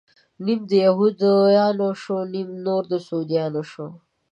نيم 0.43 0.59
د 0.69 0.71
يهود 0.85 1.17
يانو 1.57 1.89
شو، 2.01 2.17
نيم 2.33 2.49
نور 2.65 2.83
د 2.91 2.93
سعوديانو 3.05 3.61
شو 3.71 3.87